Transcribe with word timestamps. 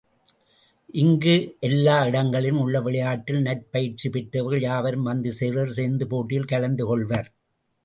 இங்கு 0.93 1.57
எல்லா 1.59 1.97
இடங்களிலும் 2.05 2.57
உள்ள 2.57 2.81
விளயாட்டில் 2.81 3.41
நற்பயிற்சி 3.41 4.09
பெற்றவர்கள் 4.09 4.61
யாவரும் 4.61 5.03
வந்து 5.03 5.31
சேர்வர் 5.31 5.77
சேர்ந்து 5.77 6.07
போட்டியில் 6.07 6.51
கலந்து 6.55 6.85
கொள்வர். 6.85 7.29